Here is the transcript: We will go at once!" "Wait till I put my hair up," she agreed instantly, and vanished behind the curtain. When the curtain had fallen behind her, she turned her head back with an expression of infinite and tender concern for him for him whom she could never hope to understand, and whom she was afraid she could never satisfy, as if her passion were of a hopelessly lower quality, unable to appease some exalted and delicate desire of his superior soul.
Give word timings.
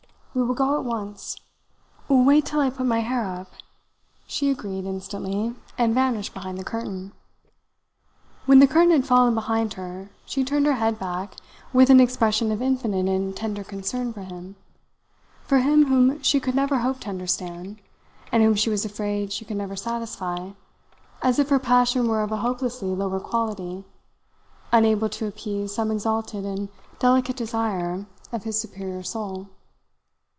We 0.33 0.41
will 0.43 0.55
go 0.55 0.77
at 0.79 0.85
once!" 0.85 1.35
"Wait 2.07 2.45
till 2.45 2.61
I 2.61 2.69
put 2.69 2.85
my 2.85 3.01
hair 3.01 3.25
up," 3.25 3.49
she 4.25 4.49
agreed 4.49 4.85
instantly, 4.85 5.55
and 5.77 5.93
vanished 5.93 6.33
behind 6.33 6.57
the 6.57 6.63
curtain. 6.63 7.11
When 8.45 8.59
the 8.59 8.65
curtain 8.65 8.91
had 8.91 9.05
fallen 9.05 9.35
behind 9.35 9.73
her, 9.73 10.09
she 10.25 10.45
turned 10.45 10.67
her 10.67 10.75
head 10.75 10.97
back 10.97 11.35
with 11.73 11.89
an 11.89 11.99
expression 11.99 12.49
of 12.49 12.61
infinite 12.61 13.09
and 13.09 13.35
tender 13.35 13.65
concern 13.65 14.13
for 14.13 14.21
him 14.21 14.55
for 15.43 15.59
him 15.59 15.87
whom 15.87 16.21
she 16.21 16.39
could 16.39 16.55
never 16.55 16.77
hope 16.79 17.01
to 17.01 17.09
understand, 17.09 17.79
and 18.31 18.41
whom 18.41 18.55
she 18.55 18.69
was 18.69 18.85
afraid 18.85 19.33
she 19.33 19.43
could 19.43 19.57
never 19.57 19.75
satisfy, 19.75 20.51
as 21.21 21.39
if 21.39 21.49
her 21.49 21.59
passion 21.59 22.07
were 22.07 22.23
of 22.23 22.31
a 22.31 22.37
hopelessly 22.37 22.87
lower 22.95 23.19
quality, 23.19 23.83
unable 24.71 25.09
to 25.09 25.27
appease 25.27 25.75
some 25.75 25.91
exalted 25.91 26.45
and 26.45 26.69
delicate 26.99 27.35
desire 27.35 28.05
of 28.31 28.45
his 28.45 28.57
superior 28.57 29.03
soul. 29.03 29.49